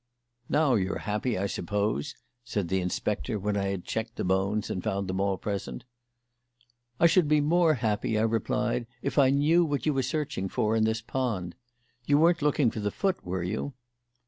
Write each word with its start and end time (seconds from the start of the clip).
"Now 0.49 0.73
you're 0.73 0.97
happy, 0.97 1.37
I 1.37 1.45
suppose," 1.45 2.15
said 2.43 2.69
the 2.69 2.81
inspector 2.81 3.37
when 3.37 3.55
I 3.55 3.65
had 3.67 3.85
checked 3.85 4.15
the 4.15 4.23
bones 4.23 4.71
and 4.71 4.83
found 4.83 5.07
them 5.07 5.21
all 5.21 5.37
present. 5.37 5.83
"I 6.99 7.05
should 7.05 7.27
be 7.27 7.39
more 7.39 7.75
happy," 7.75 8.17
I 8.17 8.23
replied, 8.23 8.87
"if 9.03 9.19
I 9.19 9.29
knew 9.29 9.63
what 9.63 9.85
you 9.85 9.93
were 9.93 10.01
searching 10.01 10.49
for 10.49 10.75
in 10.75 10.85
this 10.85 11.01
pond. 11.03 11.53
You 12.07 12.17
weren't 12.17 12.41
looking 12.41 12.71
for 12.71 12.79
the 12.79 12.89
foot, 12.89 13.23
were 13.23 13.43
you?" 13.43 13.73